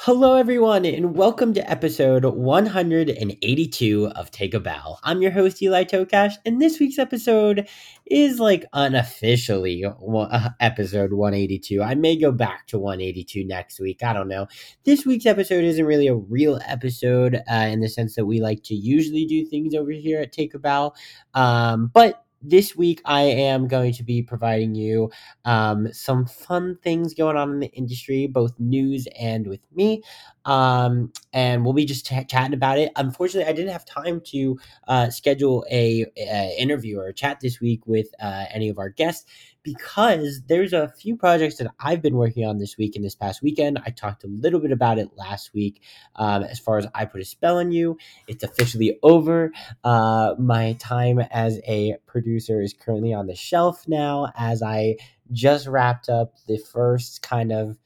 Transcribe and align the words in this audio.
Hello, 0.00 0.36
everyone, 0.36 0.84
and 0.84 1.16
welcome 1.16 1.54
to 1.54 1.70
episode 1.70 2.26
182 2.26 4.06
of 4.14 4.30
Take 4.30 4.52
a 4.52 4.60
Bow. 4.60 4.98
I'm 5.02 5.22
your 5.22 5.30
host, 5.30 5.62
Eli 5.62 5.84
Tokash, 5.84 6.34
and 6.44 6.60
this 6.60 6.78
week's 6.78 6.98
episode 6.98 7.66
is 8.04 8.38
like 8.38 8.66
unofficially 8.74 9.84
uh, 9.86 10.48
episode 10.60 11.14
182. 11.14 11.82
I 11.82 11.94
may 11.94 12.14
go 12.14 12.30
back 12.30 12.66
to 12.68 12.78
182 12.78 13.46
next 13.46 13.80
week. 13.80 14.04
I 14.04 14.12
don't 14.12 14.28
know. 14.28 14.46
This 14.84 15.06
week's 15.06 15.26
episode 15.26 15.64
isn't 15.64 15.86
really 15.86 16.08
a 16.08 16.14
real 16.14 16.60
episode 16.66 17.40
uh, 17.50 17.54
in 17.54 17.80
the 17.80 17.88
sense 17.88 18.16
that 18.16 18.26
we 18.26 18.38
like 18.40 18.62
to 18.64 18.74
usually 18.74 19.24
do 19.24 19.46
things 19.46 19.74
over 19.74 19.90
here 19.90 20.20
at 20.20 20.30
Take 20.30 20.52
a 20.52 20.58
Bow, 20.58 20.92
um, 21.32 21.90
but 21.92 22.25
this 22.48 22.76
week 22.76 23.00
I 23.04 23.22
am 23.22 23.68
going 23.68 23.92
to 23.94 24.02
be 24.02 24.22
providing 24.22 24.74
you 24.74 25.10
um, 25.44 25.92
some 25.92 26.26
fun 26.26 26.78
things 26.82 27.14
going 27.14 27.36
on 27.36 27.50
in 27.50 27.60
the 27.60 27.72
industry, 27.72 28.26
both 28.26 28.58
news 28.58 29.08
and 29.18 29.46
with 29.46 29.60
me. 29.74 30.02
Um, 30.44 31.12
and 31.32 31.64
we'll 31.64 31.74
be 31.74 31.84
just 31.84 32.06
ch- 32.06 32.28
chatting 32.28 32.54
about 32.54 32.78
it. 32.78 32.92
Unfortunately, 32.96 33.50
I 33.50 33.52
didn't 33.52 33.72
have 33.72 33.84
time 33.84 34.20
to 34.26 34.58
uh, 34.86 35.10
schedule 35.10 35.66
a, 35.70 36.06
a, 36.16 36.54
interview 36.56 36.98
or 36.98 37.08
a 37.08 37.14
chat 37.14 37.40
this 37.40 37.60
week 37.60 37.86
with 37.86 38.08
uh, 38.20 38.44
any 38.50 38.68
of 38.68 38.78
our 38.78 38.88
guests 38.88 39.26
because 39.66 40.42
there's 40.46 40.72
a 40.72 40.88
few 40.88 41.16
projects 41.16 41.56
that 41.56 41.72
I've 41.80 42.00
been 42.00 42.14
working 42.14 42.46
on 42.46 42.58
this 42.58 42.78
week 42.78 42.94
and 42.94 43.04
this 43.04 43.16
past 43.16 43.42
weekend. 43.42 43.80
I 43.84 43.90
talked 43.90 44.22
a 44.22 44.28
little 44.28 44.60
bit 44.60 44.70
about 44.70 44.98
it 44.98 45.08
last 45.16 45.52
week. 45.52 45.82
Um, 46.14 46.44
as 46.44 46.60
far 46.60 46.78
as 46.78 46.86
I 46.94 47.04
put 47.04 47.20
a 47.20 47.24
spell 47.24 47.58
on 47.58 47.72
you, 47.72 47.98
it's 48.28 48.44
officially 48.44 48.96
over. 49.02 49.50
Uh, 49.82 50.36
my 50.38 50.74
time 50.74 51.18
as 51.18 51.58
a 51.66 51.96
producer 52.06 52.62
is 52.62 52.72
currently 52.72 53.12
on 53.12 53.26
the 53.26 53.34
shelf 53.34 53.88
now, 53.88 54.32
as 54.36 54.62
I 54.62 54.98
just 55.32 55.66
wrapped 55.66 56.08
up 56.08 56.34
the 56.46 56.58
first 56.58 57.22
kind 57.22 57.50
of 57.50 57.76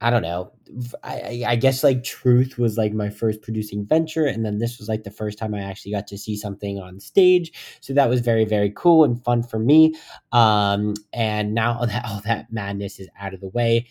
I 0.00 0.08
don't 0.10 0.22
know. 0.22 0.52
I, 1.02 1.44
I 1.46 1.56
guess 1.56 1.84
like 1.84 2.04
Truth 2.04 2.56
was 2.56 2.78
like 2.78 2.92
my 2.92 3.10
first 3.10 3.42
producing 3.42 3.84
venture, 3.84 4.24
and 4.24 4.44
then 4.44 4.58
this 4.58 4.78
was 4.78 4.88
like 4.88 5.02
the 5.02 5.10
first 5.10 5.36
time 5.38 5.54
I 5.54 5.60
actually 5.60 5.92
got 5.92 6.06
to 6.08 6.18
see 6.18 6.36
something 6.36 6.78
on 6.78 7.00
stage. 7.00 7.52
So 7.80 7.92
that 7.94 8.08
was 8.08 8.20
very 8.20 8.44
very 8.44 8.70
cool 8.70 9.04
and 9.04 9.22
fun 9.22 9.42
for 9.42 9.58
me. 9.58 9.94
Um, 10.32 10.94
and 11.12 11.54
now 11.54 11.84
that 11.84 12.04
all 12.06 12.22
that 12.24 12.52
madness 12.52 12.98
is 12.98 13.08
out 13.18 13.34
of 13.34 13.40
the 13.40 13.48
way, 13.48 13.88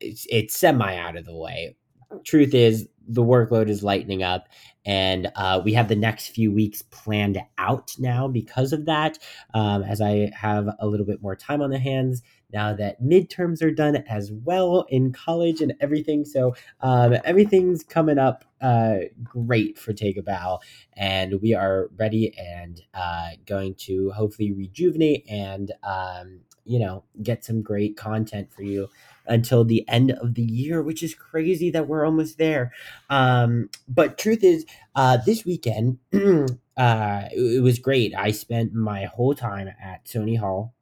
it's 0.00 0.26
it's 0.30 0.56
semi 0.56 0.96
out 0.96 1.16
of 1.16 1.24
the 1.24 1.36
way. 1.36 1.76
Truth 2.24 2.54
is 2.54 2.88
the 3.06 3.24
workload 3.24 3.68
is 3.68 3.82
lightening 3.82 4.22
up, 4.22 4.48
and 4.84 5.30
uh, 5.34 5.60
we 5.64 5.72
have 5.74 5.88
the 5.88 5.96
next 5.96 6.28
few 6.28 6.52
weeks 6.52 6.82
planned 6.82 7.38
out 7.56 7.94
now 7.98 8.28
because 8.28 8.72
of 8.72 8.86
that. 8.86 9.18
Um, 9.54 9.82
as 9.82 10.00
I 10.00 10.30
have 10.34 10.68
a 10.78 10.86
little 10.86 11.06
bit 11.06 11.22
more 11.22 11.36
time 11.36 11.62
on 11.62 11.70
the 11.70 11.78
hands 11.78 12.22
now 12.52 12.74
that 12.74 13.02
midterms 13.02 13.62
are 13.62 13.70
done 13.70 13.96
as 14.08 14.32
well 14.32 14.86
in 14.88 15.12
college 15.12 15.60
and 15.60 15.74
everything. 15.80 16.24
So 16.24 16.54
um, 16.80 17.16
everything's 17.24 17.82
coming 17.82 18.18
up 18.18 18.44
uh, 18.60 18.96
great 19.22 19.78
for 19.78 19.92
Take 19.92 20.16
a 20.16 20.22
Bow, 20.22 20.60
and 20.94 21.40
we 21.40 21.54
are 21.54 21.90
ready 21.96 22.36
and 22.38 22.80
uh, 22.94 23.30
going 23.46 23.74
to 23.80 24.10
hopefully 24.10 24.52
rejuvenate 24.52 25.24
and 25.28 25.72
um, 25.82 26.40
you 26.64 26.78
know 26.78 27.04
get 27.22 27.44
some 27.44 27.62
great 27.62 27.96
content 27.96 28.52
for 28.52 28.62
you 28.62 28.88
until 29.28 29.64
the 29.64 29.88
end 29.88 30.12
of 30.12 30.34
the 30.34 30.42
year, 30.42 30.82
which 30.82 31.02
is 31.02 31.14
crazy 31.14 31.70
that 31.70 31.88
we're 31.88 32.04
almost 32.04 32.38
there. 32.38 32.72
Um, 33.10 33.70
but 33.88 34.18
truth 34.18 34.42
is, 34.42 34.64
uh, 34.94 35.18
this 35.24 35.44
weekend. 35.44 35.98
uh, 36.76 37.22
it 37.32 37.62
was 37.62 37.78
great. 37.78 38.14
I 38.16 38.30
spent 38.30 38.74
my 38.74 39.04
whole 39.04 39.34
time 39.34 39.68
at 39.68 40.04
Sony 40.04 40.38
Hall 40.38 40.74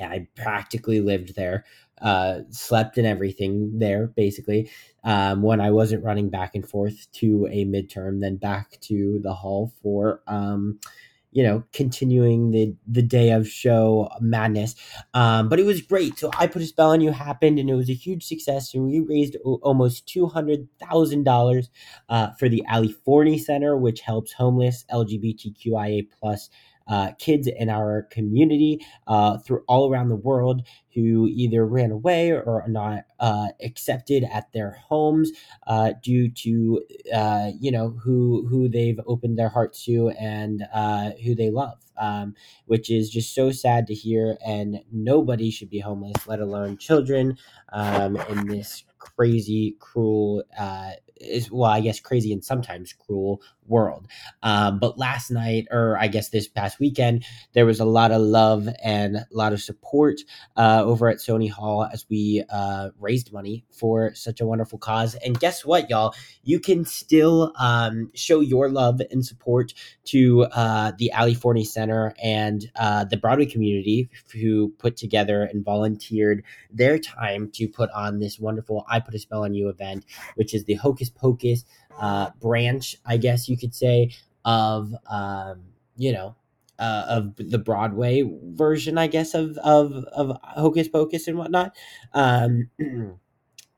I 0.00 0.26
practically 0.36 1.00
lived 1.00 1.34
there, 1.34 1.64
uh, 2.00 2.40
slept 2.50 2.98
and 2.98 3.06
everything 3.06 3.78
there 3.78 4.08
basically. 4.08 4.70
Um, 5.04 5.42
when 5.42 5.60
I 5.60 5.70
wasn't 5.70 6.04
running 6.04 6.30
back 6.30 6.54
and 6.54 6.68
forth 6.68 7.10
to 7.14 7.48
a 7.50 7.64
midterm, 7.64 8.20
then 8.20 8.36
back 8.36 8.78
to 8.82 9.20
the 9.22 9.34
hall 9.34 9.72
for, 9.82 10.22
um, 10.26 10.78
you 11.32 11.42
know, 11.42 11.64
continuing 11.72 12.50
the 12.50 12.74
the 12.86 13.02
day 13.02 13.30
of 13.30 13.48
show 13.48 14.08
madness. 14.20 14.74
Um, 15.14 15.48
but 15.48 15.58
it 15.58 15.64
was 15.64 15.80
great. 15.80 16.18
So 16.18 16.30
I 16.38 16.46
put 16.46 16.62
a 16.62 16.66
spell 16.66 16.90
on 16.90 17.00
you 17.00 17.10
happened, 17.10 17.58
and 17.58 17.68
it 17.70 17.74
was 17.74 17.90
a 17.90 17.94
huge 17.94 18.24
success. 18.24 18.74
And 18.74 18.84
we 18.86 19.00
raised 19.00 19.36
o- 19.44 19.58
almost 19.62 20.06
two 20.06 20.26
hundred 20.26 20.68
thousand 20.78 21.26
uh, 21.26 21.30
dollars 21.32 21.70
for 22.38 22.48
the 22.48 22.64
Ali 22.70 22.92
Forney 22.92 23.38
Center, 23.38 23.76
which 23.76 24.00
helps 24.00 24.32
homeless 24.32 24.84
LGBTQIA 24.90 26.08
plus 26.20 26.50
uh, 26.88 27.12
kids 27.18 27.46
in 27.48 27.68
our 27.68 28.02
community 28.10 28.84
uh, 29.06 29.38
through 29.38 29.62
all 29.68 29.90
around 29.90 30.08
the 30.08 30.16
world 30.16 30.62
who 30.94 31.26
either 31.28 31.64
ran 31.66 31.90
away 31.90 32.30
or 32.30 32.62
are 32.62 32.68
not 32.68 33.04
uh, 33.18 33.48
accepted 33.62 34.24
at 34.24 34.52
their 34.52 34.78
homes 34.88 35.30
uh, 35.66 35.92
due 36.02 36.30
to 36.30 36.82
uh, 37.14 37.50
you 37.58 37.70
know 37.70 37.90
who 37.90 38.46
who 38.48 38.68
they've 38.68 39.00
opened 39.06 39.38
their 39.38 39.48
hearts 39.48 39.84
to 39.84 40.10
and 40.10 40.64
uh, 40.72 41.10
who 41.24 41.34
they 41.34 41.50
love. 41.50 41.78
Um, 41.98 42.34
which 42.66 42.90
is 42.90 43.10
just 43.10 43.34
so 43.34 43.52
sad 43.52 43.86
to 43.86 43.94
hear. 43.94 44.36
And 44.44 44.80
nobody 44.90 45.50
should 45.50 45.68
be 45.70 45.78
homeless, 45.78 46.26
let 46.26 46.40
alone 46.40 46.78
children, 46.78 47.36
um, 47.72 48.16
in 48.16 48.48
this 48.48 48.82
crazy, 48.98 49.76
cruel, 49.78 50.42
is 51.16 51.50
well, 51.50 51.70
I 51.70 51.80
guess 51.80 52.00
crazy 52.00 52.32
and 52.32 52.44
sometimes 52.44 52.92
cruel 52.92 53.40
world. 53.66 54.06
Um, 54.42 54.78
but 54.78 54.98
last 54.98 55.30
night, 55.30 55.66
or 55.70 55.96
I 55.98 56.08
guess 56.08 56.28
this 56.28 56.48
past 56.48 56.80
weekend, 56.80 57.24
there 57.52 57.66
was 57.66 57.80
a 57.80 57.84
lot 57.84 58.10
of 58.10 58.20
love 58.20 58.68
and 58.82 59.16
a 59.16 59.26
lot 59.30 59.52
of 59.52 59.60
support 59.60 60.20
uh, 60.56 60.82
over 60.84 61.08
at 61.08 61.18
Sony 61.18 61.50
Hall 61.50 61.88
as 61.92 62.06
we 62.08 62.44
uh, 62.50 62.90
raised 62.98 63.32
money 63.32 63.64
for 63.70 64.14
such 64.14 64.40
a 64.40 64.46
wonderful 64.46 64.78
cause. 64.78 65.14
And 65.14 65.38
guess 65.38 65.64
what, 65.64 65.88
y'all? 65.90 66.14
You 66.42 66.60
can 66.60 66.84
still 66.84 67.52
um, 67.58 68.10
show 68.14 68.40
your 68.40 68.68
love 68.68 69.00
and 69.10 69.24
support 69.24 69.74
to 70.04 70.44
uh, 70.52 70.92
the 70.98 71.12
Ali 71.12 71.34
Forney 71.34 71.64
Center 71.64 72.14
and 72.22 72.70
uh, 72.76 73.04
the 73.04 73.16
Broadway 73.16 73.46
community 73.46 74.08
who 74.32 74.70
put 74.78 74.96
together 74.96 75.44
and 75.44 75.64
volunteered 75.64 76.42
their 76.70 76.98
time 76.98 77.50
to 77.52 77.68
put 77.68 77.90
on 77.90 78.18
this 78.18 78.38
wonderful 78.38 78.84
I 78.88 79.00
Put 79.00 79.14
a 79.14 79.18
Spell 79.18 79.44
on 79.44 79.54
You 79.54 79.68
event, 79.68 80.04
which 80.34 80.54
is 80.54 80.64
the 80.64 80.74
Hocus 80.74 81.10
Pocus 81.10 81.64
uh, 82.00 82.30
branch, 82.40 82.96
I 83.06 83.16
guess 83.16 83.48
you 83.48 83.56
could 83.56 83.74
say, 83.74 84.12
of 84.44 84.94
um, 85.10 85.62
you 85.96 86.12
know 86.12 86.34
uh, 86.78 87.04
of 87.08 87.36
the 87.36 87.58
Broadway 87.58 88.24
version, 88.44 88.98
I 88.98 89.06
guess, 89.06 89.34
of 89.34 89.56
of 89.58 90.04
of 90.12 90.36
Hocus 90.42 90.88
Pocus 90.88 91.28
and 91.28 91.38
whatnot. 91.38 91.76
Um, 92.12 92.70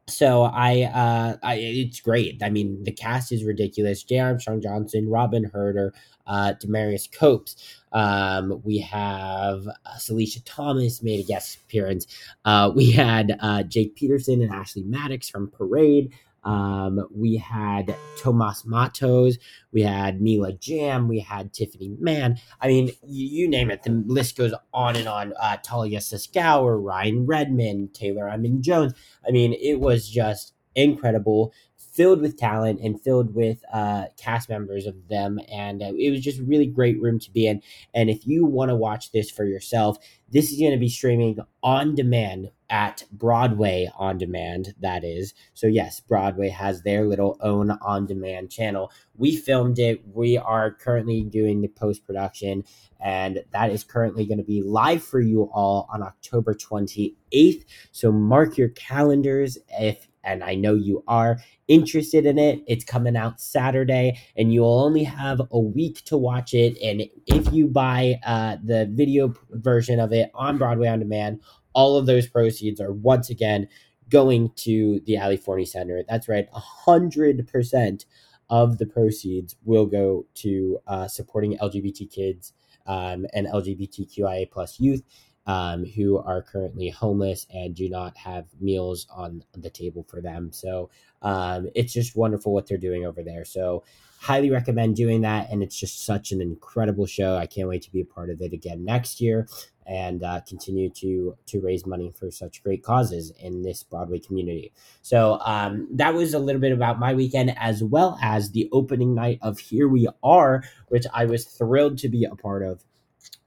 so 0.08 0.43
I, 0.43 0.82
uh, 0.82 1.37
I, 1.43 1.55
it's 1.56 2.00
great. 2.00 2.43
I 2.43 2.50
mean, 2.50 2.82
the 2.84 2.93
cast 2.93 3.32
is 3.32 3.44
ridiculous. 3.44 4.02
J. 4.02 4.19
Armstrong 4.19 4.60
Johnson, 4.60 5.08
Robyn 5.08 5.44
Hurder, 5.44 5.94
uh, 6.26 6.55
Demarius 6.62 7.10
Copes. 7.10 7.56
Um, 7.93 8.60
we 8.64 8.78
have 8.78 9.67
uh, 9.67 10.17
Thomas 10.44 11.02
made 11.02 11.20
a 11.20 11.26
guest 11.26 11.58
appearance. 11.64 12.06
Uh, 12.44 12.70
we 12.75 12.90
had 12.90 13.37
uh, 13.40 13.62
Jake 13.62 13.96
Pedersen 13.96 14.43
and 14.43 14.52
Ashlyn 14.52 14.87
Maddox 14.87 15.28
from 15.28 15.50
Parade. 15.50 16.12
Um, 16.44 17.06
we 17.14 17.37
had 17.37 17.96
Tomas 18.19 18.64
Matos, 18.64 19.38
we 19.73 19.82
had 19.82 20.20
Mila 20.20 20.52
Jam, 20.52 21.08
we 21.08 21.20
had 21.20 21.52
Tiffany 21.52 21.96
Mann. 21.99 22.38
I 22.61 22.69
mean, 22.69 22.88
you, 23.06 23.26
you 23.26 23.49
name 23.49 23.70
it. 23.70 23.82
The 23.82 24.02
list 24.06 24.37
goes 24.37 24.52
on 24.73 24.96
and 24.96 25.08
on. 25.08 25.32
Uh, 25.41 25.56
Talia 25.62 25.99
Suskauer, 26.00 26.82
Ryan 26.82 27.26
Redmond, 27.26 27.94
Taylor 27.94 28.29
Iman 28.29 28.62
Jones. 28.62 28.93
I 29.26 29.31
mean, 29.31 29.55
it 29.55 29.81
was 29.81 30.08
just 30.08 30.55
incredible 30.75 31.52
filled 31.94 32.20
with 32.20 32.37
talent 32.37 32.81
and 32.82 33.00
filled 33.00 33.35
with 33.35 33.64
uh, 33.73 34.06
cast 34.17 34.49
members 34.49 34.85
of 34.87 35.08
them. 35.08 35.38
And 35.50 35.81
uh, 35.81 35.93
it 35.96 36.11
was 36.11 36.20
just 36.20 36.41
really 36.41 36.67
great 36.67 37.00
room 37.00 37.20
to 37.20 37.31
be 37.31 37.46
in. 37.46 37.62
And 37.94 38.11
if 38.11 38.26
you 38.26 38.44
want 38.44 38.70
to 38.70 38.76
watch 38.76 39.12
this 39.12 39.31
for 39.31 39.44
yourself, 39.44 39.99
this 40.31 40.50
is 40.50 40.58
going 40.58 40.73
to 40.73 40.79
be 40.79 40.88
streaming 40.88 41.38
on 41.62 41.94
demand 41.94 42.50
at 42.69 43.05
Broadway 43.12 43.88
on 43.96 44.19
demand, 44.19 44.75
that 44.81 45.05
is. 45.05 45.35
So, 45.52 45.69
yes, 45.69 46.00
Broadway 46.00 46.49
has 46.49 46.82
their 46.82 47.05
little 47.05 47.37
own 47.41 47.70
on 47.70 48.06
demand 48.06 48.50
channel. 48.50 48.91
We 49.17 49.37
filmed 49.37 49.79
it. 49.79 50.02
We 50.12 50.37
are 50.37 50.73
currently 50.73 51.23
doing 51.23 51.61
the 51.61 51.69
post 51.69 52.05
production, 52.05 52.64
and 52.99 53.44
that 53.52 53.70
is 53.70 53.85
currently 53.85 54.26
going 54.26 54.38
to 54.38 54.44
be 54.44 54.62
live 54.62 55.05
for 55.05 55.20
you 55.20 55.44
all 55.52 55.88
on 55.93 56.02
October 56.02 56.55
28th. 56.55 57.64
So, 57.93 58.11
mark 58.11 58.58
your 58.58 58.70
calendars 58.70 59.58
if 59.79 60.08
and 60.25 60.43
I 60.43 60.55
know 60.55 60.75
you 60.75 61.05
are 61.06 61.38
interested 61.69 62.26
in 62.26 62.38
it. 62.38 62.62
It's 62.66 62.84
coming 62.84 63.16
out 63.16 63.40
Saturday, 63.40 64.19
and 64.37 64.52
you'll 64.52 64.81
only 64.81 65.05
have 65.05 65.40
a 65.50 65.58
week 65.58 66.05
to 66.05 66.16
watch 66.16 66.55
it. 66.55 66.76
And 66.82 67.08
if 67.26 67.52
you 67.52 67.66
buy 67.66 68.20
uh, 68.26 68.56
the 68.62 68.88
video 68.93 69.34
version 69.50 70.00
of 70.00 70.12
it 70.12 70.31
on 70.34 70.58
Broadway 70.58 70.88
on 70.88 70.99
demand, 70.99 71.40
all 71.72 71.96
of 71.96 72.06
those 72.06 72.26
proceeds 72.26 72.81
are 72.81 72.93
once 72.93 73.31
again 73.31 73.69
going 74.08 74.50
to 74.56 75.00
the 75.06 75.19
Ali 75.19 75.37
Forney 75.37 75.64
Center. 75.64 76.02
That's 76.08 76.28
right, 76.28 76.46
hundred 76.52 77.49
percent 77.49 78.05
of 78.50 78.78
the 78.78 78.87
proceeds 78.87 79.56
will 79.64 79.87
go 79.87 80.26
to 80.34 80.78
uh, 80.87 81.08
supporting 81.08 81.56
LGBT 81.58 82.10
kids 82.10 82.52
um, 82.87 83.26
and 83.32 83.46
LGBTQIA 83.46 84.50
plus 84.50 84.78
youth 84.78 85.02
um, 85.46 85.85
who 85.85 86.19
are 86.19 86.43
currently 86.43 86.88
homeless 86.88 87.46
and 87.52 87.75
do 87.75 87.88
not 87.88 88.17
have 88.17 88.46
meals 88.61 89.06
on 89.11 89.44
the 89.52 89.70
table 89.70 90.05
for 90.08 90.20
them. 90.20 90.52
So 90.52 90.91
um, 91.23 91.69
it's 91.75 91.93
just 91.93 92.17
wonderful 92.17 92.52
what 92.52 92.67
they're 92.67 92.79
doing 92.79 93.05
over 93.05 93.23
there. 93.23 93.44
So 93.44 93.85
highly 94.20 94.50
recommend 94.50 94.96
doing 94.96 95.20
that. 95.20 95.50
And 95.50 95.62
it's 95.62 95.79
just 95.79 96.05
such 96.05 96.32
an 96.32 96.41
incredible 96.41 97.06
show. 97.06 97.37
I 97.37 97.46
can't 97.46 97.69
wait 97.69 97.82
to 97.82 97.93
be 97.93 98.00
a 98.00 98.06
part 98.06 98.31
of 98.31 98.41
it 98.41 98.52
again 98.52 98.85
next 98.85 99.20
year 99.20 99.46
and 99.87 100.23
uh, 100.23 100.41
continue 100.49 100.88
to 100.88 101.37
to 101.46 101.61
raise 101.61 101.85
money 101.85 102.12
for 102.19 102.31
such 102.31 102.62
great 102.62 102.82
causes 102.82 103.32
in 103.38 103.62
this 103.62 103.82
Broadway 103.82 104.19
community. 104.19 104.73
So 105.02 105.38
um, 105.44 105.88
that 105.93 106.14
was 106.14 106.32
a 106.32 106.38
little 106.38 106.61
bit 106.61 106.73
about 106.73 106.99
my 106.99 107.12
weekend, 107.12 107.55
as 107.58 107.82
well 107.82 108.19
as 108.23 108.50
the 108.50 108.69
opening 108.73 109.14
night 109.14 109.38
of 109.43 109.58
Here 109.58 109.88
We 109.88 110.08
Are, 110.23 110.64
which 110.88 111.05
I 111.12 111.26
was 111.26 111.44
thrilled 111.44 111.99
to 111.99 112.08
be 112.08 112.25
a 112.25 112.35
part 112.35 112.62
of. 112.62 112.82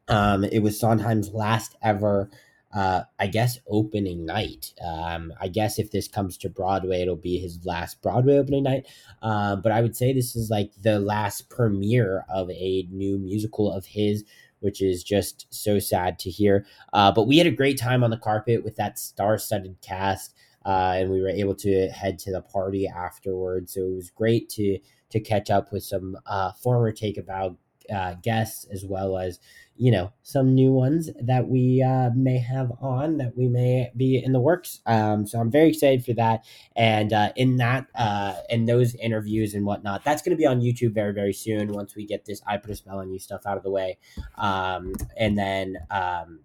Um, 0.07 0.43
it 0.43 0.59
was 0.59 0.79
Sondheim's 0.79 1.33
last 1.33 1.75
ever, 1.81 2.29
uh, 2.73 3.03
I 3.19 3.27
guess, 3.27 3.59
opening 3.67 4.25
night. 4.25 4.73
Um, 4.85 5.33
I 5.39 5.47
guess 5.47 5.79
if 5.79 5.91
this 5.91 6.07
comes 6.07 6.37
to 6.39 6.49
Broadway, 6.49 7.01
it'll 7.01 7.15
be 7.15 7.39
his 7.39 7.65
last 7.65 8.01
Broadway 8.01 8.37
opening 8.37 8.63
night. 8.63 8.87
Uh, 9.21 9.55
but 9.55 9.71
I 9.71 9.81
would 9.81 9.95
say 9.95 10.13
this 10.13 10.35
is 10.35 10.49
like 10.49 10.71
the 10.81 10.99
last 10.99 11.49
premiere 11.49 12.25
of 12.29 12.49
a 12.51 12.87
new 12.91 13.17
musical 13.17 13.71
of 13.71 13.85
his, 13.85 14.23
which 14.59 14.81
is 14.81 15.03
just 15.03 15.45
so 15.49 15.79
sad 15.79 16.19
to 16.19 16.29
hear. 16.29 16.65
Uh, 16.93 17.11
but 17.11 17.27
we 17.27 17.37
had 17.37 17.47
a 17.47 17.51
great 17.51 17.77
time 17.77 18.03
on 18.03 18.09
the 18.09 18.17
carpet 18.17 18.63
with 18.63 18.75
that 18.77 18.97
star 18.97 19.37
studded 19.37 19.77
cast. 19.81 20.33
Uh, 20.65 20.95
and 20.97 21.09
we 21.09 21.21
were 21.21 21.29
able 21.29 21.55
to 21.55 21.87
head 21.87 22.19
to 22.19 22.29
the 22.29 22.41
party 22.41 22.87
afterwards. 22.87 23.73
So 23.73 23.81
it 23.81 23.95
was 23.95 24.09
great 24.09 24.49
to 24.49 24.79
to 25.09 25.19
catch 25.21 25.49
up 25.49 25.71
with 25.71 25.83
some 25.83 26.17
uh, 26.25 26.51
former 26.51 26.91
Take 26.91 27.17
a 27.17 27.23
Bow 27.23 27.55
uh, 27.93 28.15
guests 28.21 28.65
as 28.71 28.85
well 28.85 29.17
as 29.17 29.39
you 29.75 29.91
know 29.91 30.11
some 30.23 30.55
new 30.55 30.71
ones 30.71 31.09
that 31.21 31.47
we 31.47 31.83
uh, 31.83 32.09
may 32.15 32.37
have 32.39 32.71
on 32.81 33.17
that 33.17 33.37
we 33.37 33.47
may 33.47 33.91
be 33.95 34.21
in 34.23 34.31
the 34.33 34.39
works. 34.39 34.81
Um, 34.85 35.25
so 35.27 35.39
i'm 35.39 35.51
very 35.51 35.69
excited 35.69 36.03
for 36.03 36.13
that. 36.13 36.45
And 36.75 37.13
uh, 37.13 37.31
in 37.35 37.57
that 37.57 37.87
uh, 37.95 38.35
in 38.49 38.65
those 38.65 38.95
interviews 38.95 39.53
and 39.53 39.65
whatnot 39.65 40.03
that's 40.03 40.21
going 40.21 40.35
to 40.35 40.37
be 40.37 40.47
on 40.47 40.61
youtube 40.61 40.93
very 40.93 41.13
very 41.13 41.33
soon 41.33 41.73
once 41.73 41.95
we 41.95 42.05
get 42.05 42.25
this 42.25 42.41
i 42.47 42.57
put 42.57 42.71
a 42.71 42.75
spell 42.75 42.99
on 42.99 43.11
you 43.11 43.19
stuff 43.19 43.45
out 43.45 43.57
of 43.57 43.63
the 43.63 43.71
way. 43.71 43.97
Um, 44.35 44.93
and 45.17 45.37
then 45.37 45.77
um, 45.91 46.39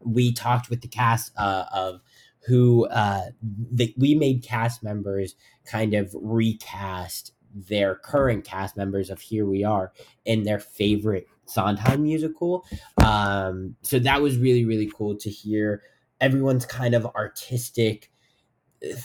we 0.00 0.32
talked 0.32 0.70
with 0.70 0.80
the 0.80 0.88
cast 0.88 1.32
uh, 1.36 1.64
of 1.72 2.00
who 2.46 2.86
uh, 2.88 3.26
the, 3.42 3.94
we 3.98 4.14
made 4.14 4.42
cast 4.42 4.82
members 4.82 5.34
kind 5.64 5.94
of 5.94 6.14
recast 6.14 7.32
their 7.54 7.96
current 7.96 8.44
cast 8.44 8.76
members 8.76 9.10
of 9.10 9.20
Here 9.20 9.46
We 9.46 9.64
Are 9.64 9.92
in 10.24 10.42
their 10.44 10.58
favorite 10.58 11.26
Sondheim 11.46 12.02
musical. 12.02 12.64
Um, 13.04 13.76
so 13.82 13.98
that 13.98 14.22
was 14.22 14.38
really, 14.38 14.64
really 14.64 14.90
cool 14.94 15.16
to 15.16 15.30
hear 15.30 15.82
everyone's 16.20 16.66
kind 16.66 16.94
of 16.94 17.06
artistic 17.06 18.10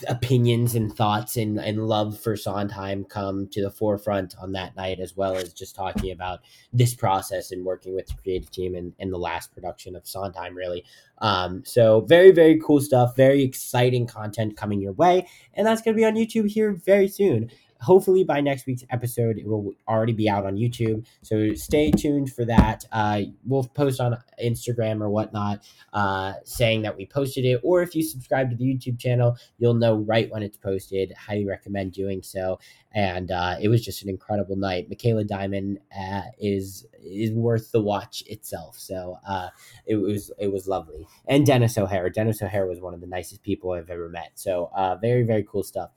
opinions 0.07 0.73
and 0.73 0.95
thoughts 0.95 1.35
and, 1.35 1.59
and 1.59 1.85
love 1.87 2.17
for 2.17 2.37
Sondheim 2.37 3.03
come 3.03 3.47
to 3.49 3.61
the 3.61 3.69
forefront 3.69 4.33
on 4.39 4.53
that 4.53 4.75
night, 4.77 4.99
as 4.99 5.17
well 5.17 5.35
as 5.35 5.53
just 5.53 5.75
talking 5.75 6.11
about 6.11 6.39
this 6.71 6.93
process 6.95 7.51
and 7.51 7.65
working 7.65 7.93
with 7.93 8.07
the 8.07 8.13
creative 8.13 8.49
team 8.51 8.73
in, 8.73 8.93
in 8.99 9.11
the 9.11 9.17
last 9.17 9.53
production 9.53 9.95
of 9.95 10.07
Sondheim, 10.07 10.55
really. 10.55 10.85
Um, 11.17 11.63
so, 11.65 12.01
very, 12.01 12.31
very 12.31 12.59
cool 12.59 12.79
stuff, 12.79 13.17
very 13.17 13.43
exciting 13.43 14.07
content 14.07 14.55
coming 14.55 14.79
your 14.79 14.93
way. 14.93 15.27
And 15.53 15.67
that's 15.67 15.81
going 15.81 15.95
to 15.95 15.99
be 15.99 16.05
on 16.05 16.15
YouTube 16.15 16.49
here 16.49 16.71
very 16.71 17.09
soon 17.09 17.51
hopefully 17.85 18.23
by 18.23 18.41
next 18.41 18.65
week's 18.65 18.83
episode 18.89 19.37
it 19.37 19.47
will 19.47 19.73
already 19.87 20.13
be 20.13 20.29
out 20.29 20.45
on 20.45 20.55
youtube. 20.55 21.05
So 21.21 21.53
stay 21.53 21.91
tuned 21.91 22.31
for 22.31 22.45
that. 22.45 22.85
Uh, 22.91 23.21
we'll 23.45 23.63
post 23.63 23.99
on 23.99 24.17
instagram 24.43 25.01
or 25.01 25.09
whatnot 25.09 25.63
uh, 25.93 26.33
saying 26.43 26.81
that 26.81 26.97
we 26.97 27.05
posted 27.05 27.45
it 27.45 27.61
or 27.63 27.81
if 27.81 27.95
you 27.95 28.03
subscribe 28.03 28.49
to 28.49 28.55
the 28.55 28.65
youtube 28.65 28.99
channel 28.99 29.37
you'll 29.57 29.73
know 29.73 29.95
right 29.95 30.29
when 30.31 30.43
it's 30.43 30.57
posted. 30.57 31.13
Highly 31.13 31.45
recommend 31.45 31.93
doing 31.93 32.21
so. 32.21 32.59
And 32.93 33.31
uh, 33.31 33.55
it 33.61 33.67
was 33.67 33.83
just 33.83 34.03
an 34.03 34.09
incredible 34.09 34.55
night. 34.55 34.89
Micaela 34.89 35.23
Diamond 35.23 35.79
uh, 35.97 36.21
is 36.39 36.85
is 37.03 37.31
worth 37.31 37.71
the 37.71 37.81
watch 37.81 38.23
itself. 38.27 38.77
So 38.77 39.17
uh, 39.27 39.49
it 39.85 39.95
was 39.95 40.31
it 40.39 40.51
was 40.51 40.67
lovely. 40.67 41.07
And 41.27 41.45
Denis 41.45 41.77
O'Hare. 41.77 42.09
Denis 42.09 42.41
O'Hare 42.41 42.67
was 42.67 42.79
one 42.79 42.93
of 42.93 43.01
the 43.01 43.07
nicest 43.07 43.43
people 43.43 43.71
i've 43.71 43.89
ever 43.89 44.09
met. 44.09 44.31
So 44.35 44.69
uh, 44.75 44.95
very 44.95 45.23
very 45.23 45.43
cool 45.43 45.63
stuff 45.63 45.91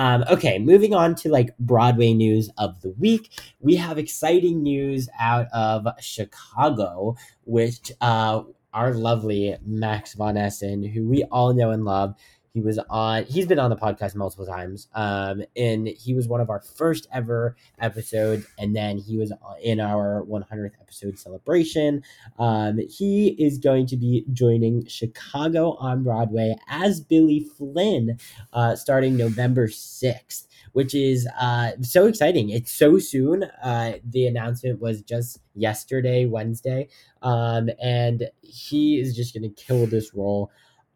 um, 0.00 0.24
okay, 0.30 0.58
moving 0.58 0.94
on 0.94 1.14
to 1.16 1.28
like 1.28 1.54
Broadway 1.58 2.14
news 2.14 2.48
of 2.56 2.80
the 2.80 2.88
week. 2.92 3.38
We 3.60 3.76
have 3.76 3.98
exciting 3.98 4.62
news 4.62 5.10
out 5.20 5.46
of 5.52 5.86
Chicago, 6.00 7.16
which 7.44 7.92
uh, 8.00 8.44
our 8.72 8.94
lovely 8.94 9.58
Max 9.62 10.14
von 10.14 10.38
Essen, 10.38 10.82
who 10.82 11.06
we 11.06 11.24
all 11.24 11.52
know 11.52 11.70
and 11.70 11.84
love, 11.84 12.14
he 12.52 12.60
was 12.60 12.78
on. 12.90 13.24
He's 13.24 13.46
been 13.46 13.58
on 13.58 13.70
the 13.70 13.76
podcast 13.76 14.14
multiple 14.14 14.46
times, 14.46 14.88
um, 14.94 15.42
and 15.56 15.88
he 15.88 16.14
was 16.14 16.26
one 16.26 16.40
of 16.40 16.50
our 16.50 16.60
first 16.60 17.06
ever 17.12 17.56
episodes. 17.78 18.46
And 18.58 18.74
then 18.74 18.98
he 18.98 19.16
was 19.16 19.32
in 19.62 19.80
our 19.80 20.24
100th 20.28 20.72
episode 20.80 21.18
celebration. 21.18 22.02
Um, 22.38 22.78
he 22.88 23.28
is 23.38 23.58
going 23.58 23.86
to 23.86 23.96
be 23.96 24.24
joining 24.32 24.86
Chicago 24.86 25.74
on 25.74 26.02
Broadway 26.02 26.56
as 26.68 27.00
Billy 27.00 27.46
Flynn, 27.56 28.18
uh, 28.52 28.76
starting 28.76 29.16
November 29.16 29.68
6th 29.68 30.46
which 30.72 30.94
is 30.94 31.26
uh, 31.40 31.72
so 31.82 32.06
exciting. 32.06 32.50
It's 32.50 32.72
so 32.72 32.98
soon. 32.98 33.44
Uh, 33.62 33.94
the 34.04 34.26
announcement 34.26 34.80
was 34.80 35.02
just 35.02 35.40
yesterday, 35.54 36.26
Wednesday, 36.26 36.88
um, 37.22 37.70
and 37.82 38.30
he 38.42 39.00
is 39.00 39.16
just 39.16 39.34
going 39.34 39.42
to 39.42 39.62
kill 39.62 39.86
this 39.86 40.14
role. 40.14 40.50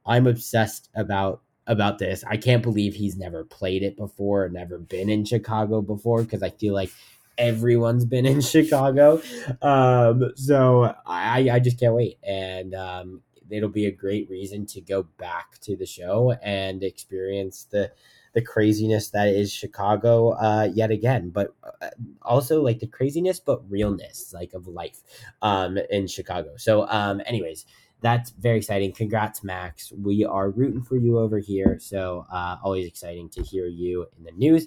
I'm 0.06 0.26
obsessed 0.26 0.90
about 0.94 1.42
about 1.66 1.98
this. 1.98 2.24
I 2.26 2.36
can't 2.36 2.62
believe 2.62 2.94
he's 2.94 3.16
never 3.16 3.44
played 3.44 3.82
it 3.82 3.96
before, 3.96 4.48
never 4.48 4.78
been 4.78 5.08
in 5.08 5.24
Chicago 5.24 5.80
before, 5.80 6.22
because 6.22 6.42
I 6.42 6.50
feel 6.50 6.74
like 6.74 6.90
everyone's 7.38 8.04
been 8.04 8.26
in 8.26 8.40
Chicago. 8.42 9.20
Um, 9.62 10.32
so 10.36 10.94
I, 11.06 11.50
I 11.50 11.58
just 11.58 11.80
can't 11.80 11.94
wait. 11.94 12.18
And 12.22 12.74
um, 12.74 13.22
it'll 13.50 13.68
be 13.68 13.86
a 13.86 13.92
great 13.92 14.28
reason 14.28 14.66
to 14.66 14.80
go 14.80 15.04
back 15.18 15.58
to 15.60 15.76
the 15.76 15.86
show 15.86 16.32
and 16.42 16.82
experience 16.82 17.66
the 17.70 17.92
the 18.34 18.42
craziness 18.42 19.10
that 19.10 19.28
is 19.28 19.52
Chicago 19.52 20.30
uh, 20.30 20.68
yet 20.74 20.90
again, 20.90 21.30
but 21.30 21.54
uh, 21.80 21.90
also 22.22 22.60
like 22.60 22.80
the 22.80 22.86
craziness 22.88 23.38
but 23.38 23.62
realness 23.70 24.32
like 24.34 24.52
of 24.54 24.66
life 24.66 25.02
um, 25.40 25.78
in 25.88 26.08
Chicago. 26.08 26.54
So, 26.56 26.88
um, 26.88 27.22
anyways, 27.26 27.64
that's 28.00 28.30
very 28.30 28.58
exciting. 28.58 28.92
Congrats, 28.92 29.42
Max. 29.42 29.92
We 29.92 30.24
are 30.24 30.50
rooting 30.50 30.82
for 30.82 30.96
you 30.96 31.18
over 31.18 31.38
here. 31.38 31.78
So 31.80 32.26
uh, 32.30 32.56
always 32.62 32.86
exciting 32.86 33.30
to 33.30 33.42
hear 33.42 33.66
you 33.66 34.06
in 34.16 34.24
the 34.24 34.32
news. 34.32 34.66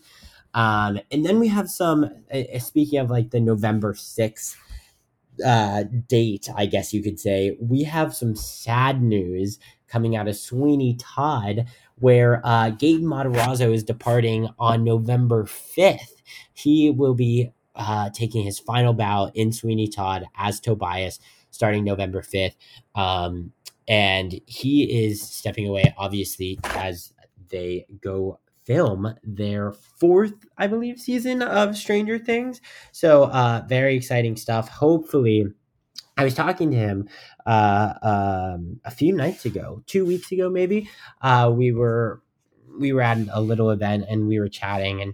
Um, 0.53 0.99
and 1.11 1.25
then 1.25 1.39
we 1.39 1.49
have 1.49 1.69
some, 1.69 2.09
uh, 2.33 2.59
speaking 2.59 2.99
of 2.99 3.11
like 3.11 3.29
the 3.29 3.39
November 3.39 3.93
6th 3.93 4.55
uh, 5.45 5.83
date, 6.07 6.49
I 6.55 6.65
guess 6.65 6.93
you 6.93 7.03
could 7.03 7.19
say, 7.19 7.57
we 7.59 7.83
have 7.83 8.15
some 8.15 8.35
sad 8.35 9.01
news 9.01 9.59
coming 9.87 10.15
out 10.15 10.27
of 10.27 10.35
Sweeney 10.35 10.95
Todd, 10.99 11.67
where 11.99 12.41
uh, 12.43 12.71
Gaten 12.71 13.03
Matarazzo 13.03 13.73
is 13.73 13.83
departing 13.83 14.49
on 14.59 14.83
November 14.83 15.43
5th. 15.45 16.21
He 16.53 16.89
will 16.89 17.13
be 17.13 17.51
uh, 17.75 18.09
taking 18.09 18.43
his 18.43 18.59
final 18.59 18.93
bow 18.93 19.31
in 19.35 19.51
Sweeney 19.51 19.87
Todd 19.87 20.25
as 20.35 20.59
Tobias 20.59 21.19
starting 21.51 21.83
November 21.83 22.21
5th. 22.21 22.55
Um, 22.95 23.51
and 23.87 24.39
he 24.45 25.05
is 25.05 25.21
stepping 25.21 25.67
away, 25.67 25.93
obviously, 25.97 26.59
as 26.63 27.13
they 27.49 27.85
go 28.01 28.39
film 28.65 29.15
their 29.23 29.71
fourth, 29.71 30.33
I 30.57 30.67
believe, 30.67 30.99
season 30.99 31.41
of 31.41 31.77
Stranger 31.77 32.19
Things. 32.19 32.59
So, 32.91 33.25
uh, 33.25 33.63
very 33.67 33.95
exciting 33.95 34.35
stuff. 34.35 34.67
Hopefully, 34.67 35.47
I 36.17 36.23
was 36.23 36.33
talking 36.33 36.71
to 36.71 36.77
him 36.77 37.07
uh, 37.45 37.93
um, 38.01 38.81
a 38.83 38.91
few 38.91 39.13
nights 39.13 39.45
ago, 39.45 39.83
two 39.85 40.05
weeks 40.05 40.31
ago, 40.31 40.49
maybe. 40.49 40.89
Uh, 41.21 41.51
we 41.55 41.71
were 41.71 42.21
we 42.77 42.91
were 42.91 43.01
at 43.01 43.19
a 43.31 43.41
little 43.41 43.71
event 43.71 44.05
and 44.09 44.27
we 44.27 44.39
were 44.39 44.49
chatting, 44.49 45.01
and 45.01 45.13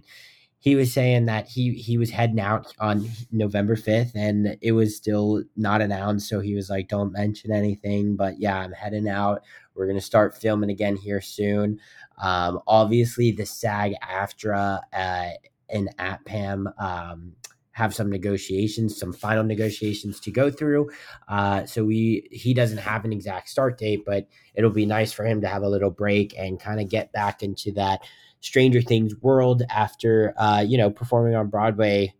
he 0.64 0.76
was 0.76 0.94
saying 0.94 1.26
that 1.26 1.46
he 1.46 1.74
he 1.74 1.98
was 1.98 2.08
heading 2.08 2.40
out 2.40 2.74
on 2.78 3.06
November 3.30 3.76
5th 3.76 4.12
and 4.14 4.56
it 4.62 4.72
was 4.72 4.96
still 4.96 5.42
not 5.56 5.82
announced. 5.82 6.26
So 6.26 6.40
he 6.40 6.54
was 6.54 6.70
like 6.70 6.88
don't 6.88 7.12
mention 7.12 7.52
anything. 7.52 8.16
But 8.16 8.40
yeah 8.40 8.60
I'm 8.60 8.72
heading 8.72 9.06
out. 9.06 9.42
We're 9.74 9.84
going 9.84 9.98
to 9.98 10.04
start 10.04 10.34
filming 10.34 10.70
again 10.70 10.96
here 10.96 11.20
soon. 11.20 11.80
Um, 12.16 12.60
obviously 12.66 13.30
the 13.30 13.44
SAG 13.44 13.92
AFTRA 14.02 14.80
uh, 14.90 15.30
and 15.68 15.94
APAM 15.98 16.72
um, 16.82 17.34
have 17.72 17.94
some 17.94 18.08
negotiations, 18.08 18.98
some 18.98 19.12
final 19.12 19.44
negotiations 19.44 20.18
to 20.20 20.30
go 20.30 20.50
through. 20.50 20.88
Uh, 21.28 21.66
so 21.66 21.84
we 21.84 22.26
he 22.32 22.54
doesn't 22.54 22.78
have 22.78 23.04
an 23.04 23.12
exact 23.12 23.50
start 23.50 23.76
date, 23.76 24.04
but 24.06 24.28
it'll 24.54 24.70
be 24.70 24.86
nice 24.86 25.12
for 25.12 25.26
him 25.26 25.42
to 25.42 25.46
have 25.46 25.62
a 25.62 25.68
little 25.68 25.90
break 25.90 26.34
and 26.38 26.58
kind 26.58 26.80
of 26.80 26.88
get 26.88 27.12
back 27.12 27.42
into 27.42 27.70
that 27.72 28.00
Stranger 28.44 28.82
Things 28.82 29.14
world 29.22 29.62
after 29.70 30.34
uh, 30.36 30.60
you 30.60 30.76
know 30.78 30.90
performing 30.90 31.34
on 31.34 31.48
Broadway 31.48 32.14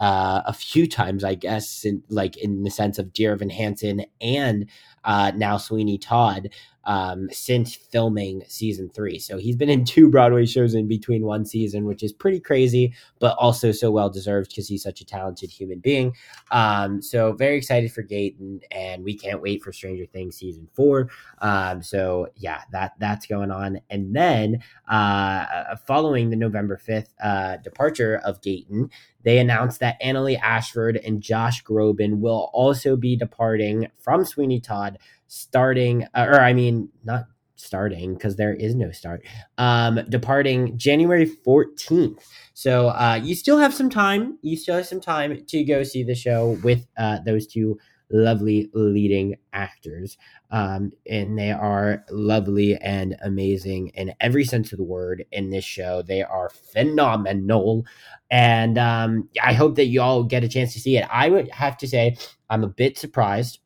uh, 0.00 0.42
a 0.46 0.52
few 0.52 0.86
times, 0.88 1.24
I 1.24 1.34
guess, 1.34 1.84
in, 1.84 2.02
like 2.08 2.36
in 2.38 2.62
the 2.64 2.70
sense 2.70 2.98
of 2.98 3.12
Dear 3.12 3.32
Evan 3.32 3.50
Hansen 3.50 4.06
and 4.20 4.66
uh, 5.04 5.32
now 5.36 5.58
Sweeney 5.58 5.98
Todd 5.98 6.50
um, 6.84 7.28
since 7.30 7.74
filming 7.74 8.42
season 8.48 8.90
three. 8.90 9.18
So 9.18 9.38
he's 9.38 9.56
been 9.56 9.70
in 9.70 9.84
two 9.90 10.10
Broadway 10.10 10.46
shows 10.46 10.74
in 10.74 10.88
between 10.88 11.24
one 11.24 11.44
season, 11.44 11.84
which 11.84 12.02
is 12.02 12.12
pretty 12.12 12.40
crazy, 12.40 12.94
but 13.18 13.36
also 13.38 13.72
so 13.72 13.90
well 13.90 14.10
deserved 14.10 14.50
because 14.50 14.68
he's 14.68 14.82
such 14.82 15.00
a 15.00 15.04
talented 15.04 15.50
human 15.50 15.78
being. 15.78 16.14
Um, 16.50 17.02
so 17.02 17.32
very 17.32 17.56
excited 17.56 17.92
for 17.92 18.02
Gaten, 18.02 18.60
and 18.70 19.04
we 19.04 19.16
can't 19.16 19.42
wait 19.42 19.62
for 19.62 19.72
Stranger 19.72 20.06
Things 20.06 20.36
season 20.36 20.68
four. 20.74 21.08
Um, 21.40 21.82
so 21.82 22.28
yeah, 22.36 22.62
that 22.72 22.92
that's 22.98 23.26
going 23.26 23.50
on, 23.50 23.80
and 23.90 24.14
then 24.14 24.62
uh, 24.88 25.76
following 25.86 26.30
the 26.30 26.36
November 26.36 26.76
fifth 26.76 27.14
uh, 27.22 27.56
departure 27.58 28.20
of 28.24 28.40
Gaten, 28.40 28.90
they 29.22 29.38
announced 29.38 29.80
that 29.80 30.00
Annaleigh 30.02 30.40
Ashford 30.40 30.96
and 30.96 31.20
Josh 31.20 31.62
Groban 31.62 32.20
will 32.20 32.50
also 32.52 32.96
be 32.96 33.16
departing 33.16 33.88
from 33.98 34.24
Sweeney 34.24 34.60
Todd 34.60 34.98
starting, 35.30 36.04
uh, 36.12 36.26
or 36.28 36.40
I 36.40 36.52
mean, 36.52 36.88
not 37.04 37.26
starting 37.54 38.14
because 38.14 38.34
there 38.34 38.52
is 38.52 38.74
no 38.74 38.90
start, 38.90 39.24
um, 39.58 40.00
departing 40.08 40.76
January 40.76 41.30
14th. 41.46 42.18
So 42.52 42.88
uh, 42.88 43.20
you 43.22 43.36
still 43.36 43.58
have 43.58 43.72
some 43.72 43.90
time. 43.90 44.38
You 44.42 44.56
still 44.56 44.76
have 44.76 44.86
some 44.86 45.00
time 45.00 45.44
to 45.46 45.64
go 45.64 45.84
see 45.84 46.02
the 46.02 46.16
show 46.16 46.58
with 46.64 46.84
uh, 46.98 47.18
those 47.24 47.46
two 47.46 47.78
lovely 48.10 48.70
leading 48.74 49.36
actors. 49.52 50.18
Um, 50.50 50.90
and 51.08 51.38
they 51.38 51.52
are 51.52 52.04
lovely 52.10 52.76
and 52.76 53.16
amazing 53.22 53.92
in 53.94 54.12
every 54.20 54.44
sense 54.44 54.72
of 54.72 54.78
the 54.78 54.84
word 54.84 55.24
in 55.30 55.50
this 55.50 55.64
show. 55.64 56.02
They 56.02 56.24
are 56.24 56.50
phenomenal. 56.50 57.86
And 58.32 58.78
um, 58.78 59.28
I 59.40 59.52
hope 59.52 59.76
that 59.76 59.86
you 59.86 60.02
all 60.02 60.24
get 60.24 60.42
a 60.42 60.48
chance 60.48 60.72
to 60.72 60.80
see 60.80 60.96
it. 60.96 61.06
I 61.08 61.28
would 61.28 61.48
have 61.50 61.76
to 61.78 61.86
say, 61.86 62.16
I'm 62.48 62.64
a 62.64 62.68
bit 62.68 62.98
surprised 62.98 63.60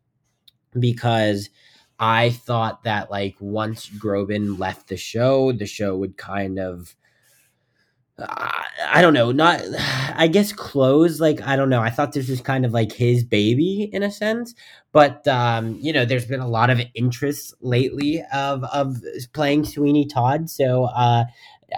because 0.78 1.50
I 1.98 2.30
thought 2.30 2.84
that 2.84 3.10
like 3.10 3.36
once 3.40 3.88
Groban 3.88 4.58
left 4.58 4.88
the 4.88 4.96
show, 4.96 5.52
the 5.52 5.66
show 5.66 5.96
would 5.96 6.16
kind 6.16 6.58
of 6.58 6.94
I 8.18 9.02
don't 9.02 9.14
know, 9.14 9.32
not 9.32 9.60
I 10.14 10.28
guess 10.28 10.52
close 10.52 11.20
like 11.20 11.42
I 11.42 11.56
don't 11.56 11.68
know. 11.68 11.80
I 11.80 11.90
thought 11.90 12.12
this 12.12 12.28
was 12.28 12.40
kind 12.40 12.64
of 12.64 12.72
like 12.72 12.92
his 12.92 13.24
baby 13.24 13.90
in 13.92 14.02
a 14.02 14.10
sense, 14.10 14.54
but 14.92 15.26
um, 15.26 15.78
you 15.80 15.92
know, 15.92 16.04
there's 16.04 16.26
been 16.26 16.40
a 16.40 16.48
lot 16.48 16.70
of 16.70 16.80
interest 16.94 17.54
lately 17.60 18.22
of 18.32 18.62
of 18.64 18.98
playing 19.32 19.64
Sweeney 19.64 20.06
Todd, 20.06 20.48
so 20.48 20.84
uh 20.84 21.24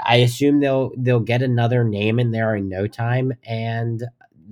I 0.05 0.17
assume 0.17 0.61
they'll 0.61 0.91
they'll 0.99 1.21
get 1.21 1.43
another 1.43 1.83
name 1.85 2.19
in 2.21 2.31
there 2.33 2.55
in 2.55 2.69
no 2.69 2.87
time. 2.87 3.33
And 3.47 4.05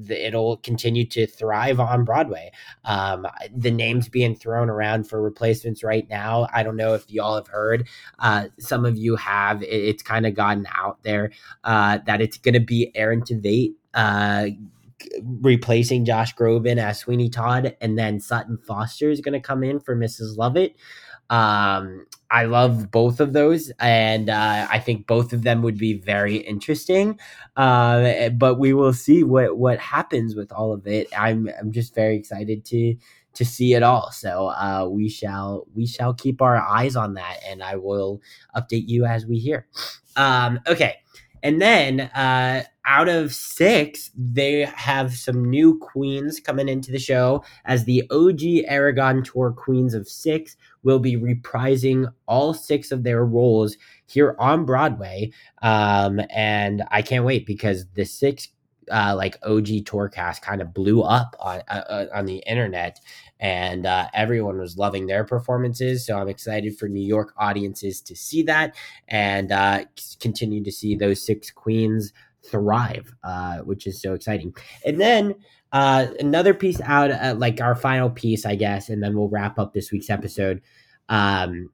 it'll 0.09 0.57
continue 0.59 1.07
to 1.07 1.27
thrive 1.27 1.81
on 1.81 2.05
Broadway. 2.05 2.53
Um, 2.85 3.27
the 3.55 3.71
names 3.71 4.09
being 4.09 4.35
thrown 4.35 4.69
around 4.71 5.09
for 5.09 5.21
replacements 5.21 5.83
right 5.83 6.09
now. 6.09 6.49
I 6.53 6.63
don't 6.63 6.77
know 6.77 6.95
if 6.95 7.11
y'all 7.11 7.37
have 7.37 7.49
heard. 7.49 7.89
Uh, 8.19 8.49
some 8.59 8.85
of 8.85 8.97
you 8.97 9.17
have. 9.17 9.63
It's 9.63 10.03
kind 10.03 10.27
of 10.27 10.35
gotten 10.35 10.67
out 10.75 11.03
there 11.03 11.33
uh, 11.65 11.99
that 12.07 12.21
it's 12.21 12.39
going 12.39 12.55
to 12.55 12.61
be 12.61 12.91
Aaron 12.95 13.23
Tveit. 13.23 13.75
Uh, 13.93 14.49
replacing 15.23 16.05
Josh 16.05 16.35
Groban 16.35 16.79
as 16.79 16.99
Sweeney 16.99 17.29
Todd, 17.29 17.77
and 17.81 17.99
then 17.99 18.21
Sutton 18.21 18.57
Foster 18.57 19.11
is 19.11 19.21
going 19.21 19.35
to 19.35 19.41
come 19.41 19.63
in 19.63 19.81
for 19.81 19.95
Mrs. 19.95 20.37
Lovett. 20.37 20.77
Um, 21.31 22.07
I 22.31 22.45
love 22.45 22.91
both 22.91 23.21
of 23.21 23.33
those, 23.33 23.71
and 23.79 24.29
uh, 24.29 24.67
I 24.71 24.79
think 24.79 25.07
both 25.07 25.33
of 25.33 25.43
them 25.43 25.63
would 25.63 25.79
be 25.79 25.95
very 25.95 26.37
interesting. 26.37 27.19
Uh, 27.57 28.31
but 28.31 28.57
we 28.57 28.73
will 28.73 28.93
see 28.93 29.23
what 29.23 29.57
what 29.57 29.79
happens 29.79 30.35
with 30.35 30.51
all 30.53 30.73
of 30.73 30.87
it. 30.87 31.09
I'm 31.17 31.49
I'm 31.59 31.71
just 31.73 31.95
very 31.95 32.17
excited 32.17 32.65
to 32.67 32.97
to 33.35 33.45
see 33.45 33.75
it 33.75 33.83
all. 33.83 34.11
So 34.11 34.49
uh, 34.49 34.89
we 34.91 35.09
shall 35.09 35.67
we 35.75 35.87
shall 35.87 36.15
keep 36.15 36.43
our 36.43 36.57
eyes 36.57 36.97
on 36.97 37.15
that, 37.15 37.39
and 37.47 37.63
I 37.63 37.77
will 37.77 38.21
update 38.57 38.89
you 38.89 39.05
as 39.05 39.27
we 39.27 39.39
hear. 39.39 39.67
Um, 40.17 40.61
okay, 40.67 40.97
and 41.45 41.61
then 41.61 42.01
uh, 42.01 42.63
out 42.87 43.11
of 43.11 43.35
six, 43.35 44.11
they 44.17 44.61
have 44.75 45.13
some 45.15 45.45
new 45.45 45.79
queens 45.79 46.41
coming 46.41 46.71
into 46.71 46.91
the 46.91 46.99
show 46.99 47.45
as 47.67 47.85
the 47.85 48.03
OG 48.11 48.65
Aragon 48.67 49.23
Tour 49.23 49.53
Queens 49.53 49.93
of 49.93 50.09
Six 50.09 50.57
will 50.85 50.99
be 50.99 51.17
reprising 51.17 52.11
all 52.27 52.55
six 52.55 52.91
of 52.91 53.03
their 53.03 53.27
roles 53.27 53.77
here 54.07 54.37
on 54.39 54.65
Broadway. 54.65 55.33
Um, 55.61 56.19
and 56.31 56.83
I 56.91 57.03
can't 57.03 57.27
wait 57.27 57.45
because 57.45 57.85
the 57.93 58.07
six 58.07 58.49
uh, 58.91 59.15
like 59.17 59.37
OG 59.43 59.87
tour 59.87 60.09
cast 60.09 60.43
kind 60.43 60.61
of 60.63 60.73
blew 60.75 61.03
up 61.03 61.37
on 61.39 61.63
uh, 61.69 61.85
uh, 61.89 62.07
on 62.15 62.27
the 62.27 62.39
internet, 62.47 63.01
and 63.41 63.87
uh, 63.87 64.09
everyone 64.15 64.59
was 64.59 64.77
loving 64.77 65.07
their 65.07 65.25
performances. 65.25 66.07
So 66.07 66.19
I'm 66.19 66.29
excited 66.29 66.79
for 66.79 66.89
New 66.89 67.07
York 67.07 67.35
audiences 67.37 68.01
to 68.03 68.17
see 68.17 68.43
that 68.45 68.77
and 69.09 69.53
uh, 69.53 69.85
continue 70.21 70.63
to 70.65 70.73
see 70.73 70.95
those 70.95 71.25
six 71.25 71.51
queens 71.51 72.13
thrive, 72.51 73.15
uh, 73.23 73.59
which 73.59 73.87
is 73.87 74.01
so 74.01 74.15
exciting. 74.15 74.55
And 74.85 75.01
then 75.01 75.35
another 75.73 76.55
piece 76.55 76.81
out, 76.83 77.39
like 77.39 77.61
our 77.61 77.75
final 77.75 78.11
piece, 78.11 78.47
I 78.47 78.55
guess, 78.55 78.89
and 78.89 79.03
then 79.03 79.17
we'll 79.17 79.29
wrap 79.29 79.59
up 79.59 79.73
this 79.73 79.91
week's 79.91 80.11
episode. 80.11 80.61
Um, 81.09 81.71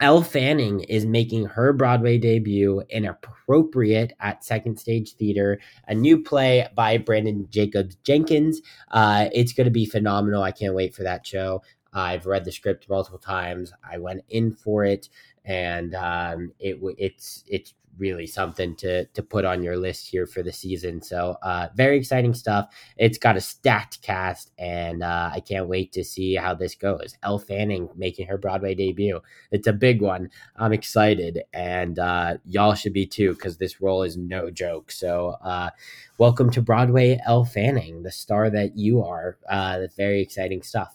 Elle 0.00 0.22
Fanning 0.22 0.80
is 0.80 1.04
making 1.04 1.46
her 1.46 1.72
Broadway 1.72 2.18
debut 2.18 2.84
in 2.88 3.04
Appropriate 3.04 4.12
at 4.20 4.44
Second 4.44 4.78
Stage 4.78 5.14
Theater, 5.14 5.60
a 5.88 5.94
new 5.94 6.22
play 6.22 6.68
by 6.76 6.98
Branden 6.98 7.50
Jacobs-Jenkins. 7.50 8.62
Uh, 8.92 9.28
it's 9.32 9.52
going 9.52 9.64
to 9.64 9.72
be 9.72 9.86
phenomenal. 9.86 10.42
I 10.42 10.52
can't 10.52 10.74
wait 10.74 10.94
for 10.94 11.02
that 11.02 11.26
show. 11.26 11.62
I've 11.92 12.26
read 12.26 12.44
the 12.44 12.52
script 12.52 12.88
multiple 12.88 13.18
times. 13.18 13.72
I 13.82 13.98
went 13.98 14.22
in 14.28 14.52
for 14.52 14.84
it, 14.84 15.08
and 15.44 15.94
um, 15.96 16.52
it 16.60 16.78
it's 16.98 17.42
it's 17.48 17.74
really 17.98 18.26
something 18.26 18.76
to 18.76 19.04
to 19.06 19.22
put 19.22 19.44
on 19.44 19.62
your 19.62 19.76
list 19.76 20.08
here 20.08 20.26
for 20.26 20.42
the 20.42 20.52
season. 20.52 21.02
So 21.02 21.36
uh, 21.42 21.68
very 21.74 21.96
exciting 21.96 22.34
stuff. 22.34 22.72
It's 22.96 23.18
got 23.18 23.36
a 23.36 23.40
stacked 23.40 24.02
cast, 24.02 24.50
and 24.58 25.02
uh, 25.02 25.30
I 25.32 25.40
can't 25.40 25.68
wait 25.68 25.92
to 25.92 26.04
see 26.04 26.34
how 26.34 26.54
this 26.54 26.74
goes. 26.74 27.16
Elle 27.22 27.38
Fanning 27.38 27.88
making 27.96 28.28
her 28.28 28.38
Broadway 28.38 28.74
debut. 28.74 29.20
It's 29.50 29.66
a 29.66 29.72
big 29.72 30.00
one. 30.00 30.30
I'm 30.56 30.72
excited, 30.72 31.42
and 31.52 31.98
uh, 31.98 32.38
y'all 32.44 32.74
should 32.74 32.92
be 32.92 33.06
too 33.06 33.34
because 33.34 33.58
this 33.58 33.80
role 33.80 34.02
is 34.02 34.16
no 34.16 34.50
joke. 34.50 34.90
So 34.90 35.36
uh, 35.42 35.70
welcome 36.18 36.50
to 36.52 36.62
Broadway, 36.62 37.20
Elle 37.26 37.44
Fanning, 37.44 38.02
the 38.02 38.10
star 38.12 38.50
that 38.50 38.76
you 38.76 39.02
are. 39.02 39.38
Uh, 39.48 39.78
that's 39.78 39.96
very 39.96 40.20
exciting 40.20 40.62
stuff. 40.62 40.94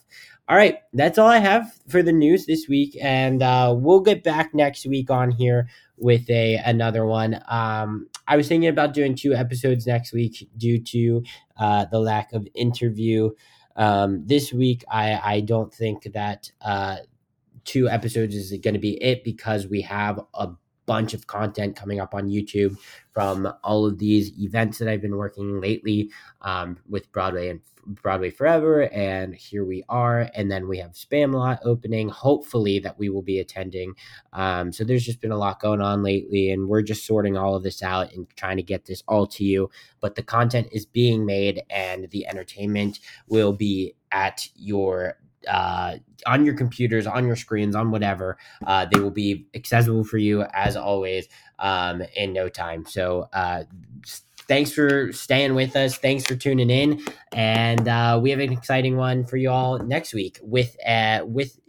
All 0.49 0.57
right, 0.57 0.79
that's 0.91 1.17
all 1.17 1.29
I 1.29 1.37
have 1.37 1.73
for 1.87 2.03
the 2.03 2.11
news 2.11 2.45
this 2.45 2.67
week, 2.67 2.97
and 3.01 3.41
uh, 3.41 3.73
we'll 3.77 4.01
get 4.01 4.23
back 4.23 4.53
next 4.53 4.85
week 4.85 5.09
on 5.09 5.31
here 5.31 5.69
with 5.95 6.29
a 6.29 6.55
another 6.65 7.05
one. 7.05 7.41
Um, 7.47 8.09
I 8.27 8.35
was 8.35 8.49
thinking 8.49 8.67
about 8.67 8.93
doing 8.93 9.15
two 9.15 9.33
episodes 9.33 9.87
next 9.87 10.11
week 10.11 10.49
due 10.57 10.79
to 10.79 11.23
uh, 11.57 11.85
the 11.85 11.99
lack 11.99 12.33
of 12.33 12.45
interview. 12.55 13.29
Um, 13.77 14.27
this 14.27 14.51
week, 14.51 14.83
I 14.91 15.17
I 15.23 15.39
don't 15.39 15.73
think 15.73 16.11
that 16.11 16.51
uh, 16.59 16.97
two 17.63 17.87
episodes 17.87 18.35
is 18.35 18.51
going 18.59 18.73
to 18.73 18.81
be 18.81 19.01
it 19.01 19.23
because 19.23 19.67
we 19.67 19.81
have 19.83 20.19
a 20.33 20.49
bunch 20.85 21.13
of 21.13 21.27
content 21.27 21.75
coming 21.75 21.99
up 21.99 22.13
on 22.13 22.29
YouTube 22.29 22.77
from 23.11 23.51
all 23.63 23.85
of 23.85 23.99
these 23.99 24.31
events 24.39 24.77
that 24.79 24.87
I've 24.87 25.01
been 25.01 25.17
working 25.17 25.61
lately 25.61 26.11
um, 26.41 26.77
with 26.89 27.11
Broadway 27.11 27.49
and 27.49 27.61
Broadway 27.85 28.29
Forever, 28.29 28.89
and 28.93 29.35
here 29.35 29.65
we 29.65 29.83
are. 29.89 30.29
And 30.33 30.49
then 30.49 30.67
we 30.67 30.77
have 30.77 30.91
Spamalot 30.91 31.59
opening, 31.63 32.09
hopefully 32.09 32.79
that 32.79 32.97
we 32.97 33.09
will 33.09 33.21
be 33.21 33.39
attending. 33.39 33.93
Um, 34.31 34.71
so 34.71 34.83
there's 34.83 35.05
just 35.05 35.21
been 35.21 35.31
a 35.31 35.37
lot 35.37 35.59
going 35.59 35.81
on 35.81 36.03
lately, 36.03 36.51
and 36.51 36.67
we're 36.67 36.81
just 36.81 37.05
sorting 37.05 37.37
all 37.37 37.55
of 37.55 37.63
this 37.63 37.83
out 37.83 38.13
and 38.13 38.27
trying 38.35 38.57
to 38.57 38.63
get 38.63 38.85
this 38.85 39.03
all 39.07 39.27
to 39.27 39.43
you. 39.43 39.69
But 39.99 40.15
the 40.15 40.23
content 40.23 40.69
is 40.71 40.85
being 40.85 41.25
made, 41.25 41.63
and 41.69 42.09
the 42.11 42.27
entertainment 42.27 42.99
will 43.27 43.53
be 43.53 43.95
at 44.11 44.47
your 44.55 45.17
uh, 45.47 45.97
on 46.25 46.45
your 46.45 46.55
computers, 46.55 47.07
on 47.07 47.25
your 47.25 47.35
screens, 47.35 47.75
on 47.75 47.91
whatever. 47.91 48.37
Uh, 48.65 48.85
they 48.85 48.99
will 48.99 49.11
be 49.11 49.45
accessible 49.53 50.03
for 50.03 50.17
you 50.17 50.43
as 50.53 50.75
always 50.75 51.27
um, 51.59 52.01
in 52.15 52.33
no 52.33 52.49
time. 52.49 52.85
So 52.85 53.29
uh, 53.33 53.63
thanks 54.47 54.71
for 54.71 55.11
staying 55.13 55.55
with 55.55 55.75
us. 55.75 55.97
Thanks 55.97 56.25
for 56.25 56.35
tuning 56.35 56.69
in, 56.69 57.01
and 57.31 57.87
uh, 57.87 58.19
we 58.21 58.29
have 58.31 58.39
an 58.39 58.51
exciting 58.51 58.97
one 58.97 59.25
for 59.25 59.37
you 59.37 59.49
all 59.49 59.79
next 59.79 60.13
week 60.13 60.39
with 60.41 60.75
uh, 60.85 61.23
with 61.25 61.59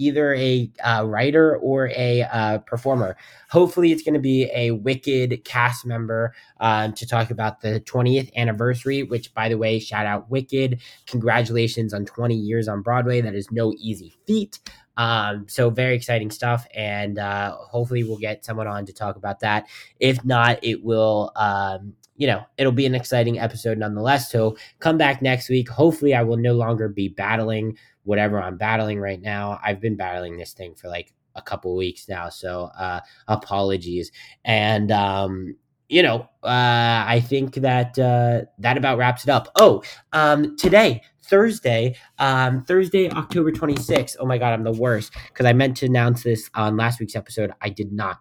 either 0.00 0.34
a 0.34 0.70
uh, 0.82 1.04
writer 1.06 1.56
or 1.58 1.90
a 1.94 2.22
uh, 2.22 2.58
performer. 2.58 3.16
Hopefully, 3.50 3.92
it's 3.92 4.02
going 4.02 4.14
to 4.14 4.20
be 4.20 4.50
a 4.54 4.70
Wicked 4.70 5.44
cast 5.44 5.84
member 5.84 6.34
um, 6.58 6.94
to 6.94 7.06
talk 7.06 7.30
about 7.30 7.60
the 7.60 7.80
20th 7.80 8.34
anniversary, 8.34 9.02
which, 9.02 9.34
by 9.34 9.48
the 9.48 9.58
way, 9.58 9.78
shout 9.78 10.06
out 10.06 10.30
Wicked. 10.30 10.80
Congratulations 11.06 11.92
on 11.92 12.06
20 12.06 12.34
years 12.34 12.66
on 12.66 12.80
Broadway. 12.82 13.20
That 13.20 13.34
is 13.34 13.50
no 13.52 13.74
easy 13.78 14.16
feat. 14.26 14.58
Um, 14.96 15.46
so 15.48 15.70
very 15.70 15.94
exciting 15.94 16.30
stuff, 16.30 16.66
and 16.74 17.18
uh, 17.18 17.56
hopefully 17.56 18.04
we'll 18.04 18.18
get 18.18 18.44
someone 18.44 18.66
on 18.66 18.86
to 18.86 18.92
talk 18.92 19.16
about 19.16 19.40
that. 19.40 19.66
If 19.98 20.24
not, 20.24 20.58
it 20.62 20.84
will, 20.84 21.32
um, 21.36 21.94
you 22.16 22.26
know, 22.26 22.44
it'll 22.58 22.72
be 22.72 22.84
an 22.86 22.94
exciting 22.94 23.38
episode 23.38 23.78
nonetheless. 23.78 24.30
So 24.30 24.56
come 24.78 24.98
back 24.98 25.22
next 25.22 25.48
week. 25.48 25.70
Hopefully, 25.70 26.14
I 26.14 26.22
will 26.22 26.36
no 26.36 26.52
longer 26.52 26.88
be 26.88 27.08
battling 27.08 27.78
whatever 28.10 28.42
I'm 28.42 28.56
battling 28.56 28.98
right 28.98 29.22
now. 29.22 29.60
I've 29.64 29.80
been 29.80 29.94
battling 29.94 30.36
this 30.36 30.52
thing 30.52 30.74
for 30.74 30.88
like 30.88 31.14
a 31.36 31.40
couple 31.40 31.76
weeks 31.76 32.08
now, 32.08 32.28
so 32.28 32.64
uh, 32.76 33.00
apologies. 33.28 34.10
And 34.44 34.90
um, 34.90 35.54
you 35.88 36.02
know, 36.02 36.28
uh, 36.42 37.04
I 37.06 37.22
think 37.24 37.54
that 37.54 37.96
uh, 37.96 38.42
that 38.58 38.76
about 38.76 38.98
wraps 38.98 39.22
it 39.22 39.30
up. 39.30 39.46
Oh, 39.54 39.84
um, 40.12 40.56
today, 40.56 41.02
Thursday, 41.22 41.94
um, 42.18 42.64
Thursday, 42.64 43.08
October 43.10 43.52
26th. 43.52 44.16
Oh 44.18 44.26
my 44.26 44.38
God, 44.38 44.54
I'm 44.54 44.64
the 44.64 44.72
worst 44.72 45.12
because 45.28 45.46
I 45.46 45.52
meant 45.52 45.76
to 45.76 45.86
announce 45.86 46.24
this 46.24 46.50
on 46.54 46.76
last 46.76 46.98
week's 46.98 47.14
episode. 47.14 47.52
I 47.62 47.68
did 47.68 47.92
not. 47.92 48.18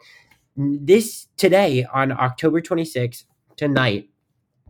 This 0.55 1.27
today 1.35 1.83
on 1.91 2.11
October 2.11 2.61
26th, 2.61 3.23
tonight, 3.57 4.09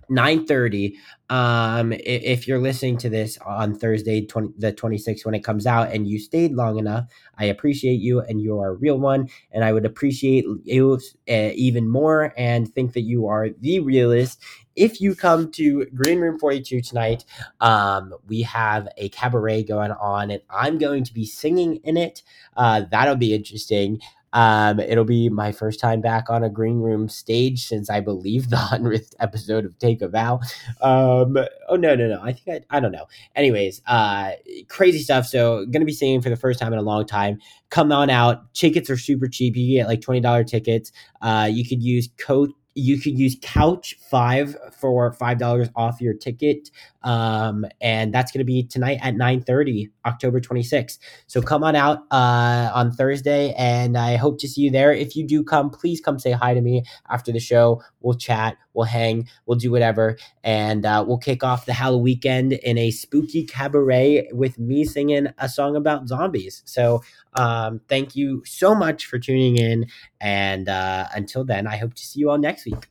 9.30 0.09 0.95
um 1.29 1.93
if 1.93 2.47
you're 2.47 2.59
listening 2.61 2.97
to 2.97 3.09
this 3.09 3.37
on 3.45 3.73
thursday 3.77 4.25
20, 4.25 4.49
the 4.57 4.73
26th 4.73 5.25
when 5.25 5.35
it 5.35 5.43
comes 5.43 5.67
out 5.67 5.91
and 5.91 6.07
you 6.07 6.19
stayed 6.19 6.53
long 6.53 6.79
enough 6.79 7.05
i 7.37 7.45
appreciate 7.45 7.99
you 8.01 8.21
and 8.21 8.41
you 8.41 8.59
are 8.59 8.69
a 8.69 8.75
real 8.75 8.99
one 8.99 9.29
and 9.51 9.63
i 9.63 9.71
would 9.73 9.85
appreciate 9.85 10.45
you 10.63 10.99
uh, 11.29 11.51
even 11.55 11.89
more 11.89 12.33
and 12.37 12.73
think 12.73 12.93
that 12.93 13.01
you 13.01 13.27
are 13.27 13.49
the 13.61 13.79
realist 13.79 14.41
if 14.75 15.01
you 15.01 15.15
come 15.15 15.51
to 15.51 15.85
green 15.95 16.19
room 16.19 16.39
42 16.39 16.81
tonight 16.81 17.25
um 17.61 18.13
we 18.27 18.41
have 18.43 18.87
a 18.97 19.09
cabaret 19.09 19.63
going 19.63 19.91
on 19.91 20.31
and 20.31 20.41
i'm 20.49 20.77
going 20.77 21.03
to 21.03 21.13
be 21.13 21.25
singing 21.25 21.77
in 21.77 21.97
it. 21.97 22.23
Uh 22.57 22.83
that'll 22.91 23.15
be 23.15 23.33
interesting 23.33 23.99
um, 24.33 24.79
it'll 24.79 25.05
be 25.05 25.29
my 25.29 25.51
first 25.51 25.79
time 25.79 26.01
back 26.01 26.29
on 26.29 26.43
a 26.43 26.49
green 26.49 26.79
room 26.79 27.09
stage 27.09 27.65
since 27.65 27.89
I 27.89 27.99
believe 27.99 28.49
the 28.49 28.57
hundredth 28.57 29.13
episode 29.19 29.65
of 29.65 29.77
Take 29.79 30.01
a 30.01 30.07
Bow. 30.07 30.39
Um, 30.81 31.37
oh 31.67 31.75
no, 31.75 31.95
no, 31.95 32.07
no. 32.07 32.21
I 32.21 32.33
think 32.33 32.63
I, 32.69 32.77
I 32.77 32.79
don't 32.79 32.91
know. 32.91 33.07
Anyways, 33.35 33.81
uh, 33.87 34.31
crazy 34.67 34.99
stuff. 34.99 35.25
So 35.25 35.65
gonna 35.65 35.85
be 35.85 35.93
singing 35.93 36.21
for 36.21 36.29
the 36.29 36.35
first 36.35 36.59
time 36.59 36.73
in 36.73 36.79
a 36.79 36.83
long 36.83 37.05
time. 37.05 37.39
Come 37.69 37.91
on 37.91 38.09
out. 38.09 38.53
Tickets 38.53 38.89
are 38.89 38.97
super 38.97 39.27
cheap. 39.27 39.55
You 39.55 39.77
get 39.77 39.87
like 39.87 40.01
twenty 40.01 40.21
dollar 40.21 40.43
tickets. 40.43 40.91
Uh, 41.21 41.49
you 41.51 41.67
could 41.67 41.81
use 41.83 42.09
code 42.17 42.51
you 42.75 42.99
could 42.99 43.17
use 43.17 43.35
couch 43.41 43.95
five 44.09 44.55
for 44.71 45.11
five 45.13 45.37
dollars 45.37 45.69
off 45.75 45.99
your 45.99 46.13
ticket 46.13 46.69
um, 47.03 47.65
and 47.81 48.13
that's 48.13 48.31
going 48.31 48.39
to 48.39 48.45
be 48.45 48.63
tonight 48.63 48.99
at 49.01 49.15
9 49.15 49.41
30 49.41 49.89
october 50.05 50.39
26th 50.39 50.99
so 51.27 51.41
come 51.41 51.63
on 51.63 51.75
out 51.75 51.99
uh, 52.11 52.71
on 52.73 52.91
thursday 52.91 53.53
and 53.57 53.97
i 53.97 54.15
hope 54.15 54.39
to 54.39 54.47
see 54.47 54.61
you 54.61 54.71
there. 54.71 54.93
If 54.93 55.15
you 55.15 55.25
do 55.25 55.43
come 55.43 55.69
please 55.69 56.01
come 56.01 56.19
say 56.19 56.31
hi 56.31 56.53
to 56.53 56.61
me 56.61 56.83
after 57.09 57.31
the 57.31 57.39
show. 57.39 57.81
We'll 58.01 58.15
chat 58.15 58.57
we'll 58.73 58.85
hang 58.85 59.27
we'll 59.45 59.57
do 59.57 59.71
whatever 59.71 60.17
and 60.43 60.85
uh, 60.85 61.03
we'll 61.07 61.17
kick 61.17 61.43
off 61.43 61.65
the 61.65 61.73
halloween 61.73 61.99
weekend 62.03 62.53
in 62.53 62.77
a 62.77 62.91
spooky 62.91 63.43
cabaret 63.43 64.29
with 64.31 64.57
me 64.57 64.85
singing 64.85 65.27
a 65.37 65.49
song 65.49 65.75
about 65.75 66.07
zombies. 66.07 66.63
So 66.65 67.03
um, 67.33 67.81
thank 67.89 68.15
you 68.15 68.41
so 68.45 68.73
much 68.73 69.05
for 69.05 69.19
tuning 69.19 69.57
in 69.57 69.87
and 70.21 70.69
uh, 70.69 71.07
until 71.13 71.43
then 71.43 71.67
i 71.67 71.77
hope 71.77 71.93
to 71.93 72.05
see 72.05 72.19
you 72.19 72.29
all 72.29 72.37
next 72.37 72.65
week. 72.65 72.87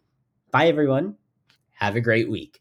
Bye 0.51 0.69
everyone. 0.69 1.17
Have 1.73 1.97
a 1.97 2.01
great 2.01 2.31
week 2.31 2.61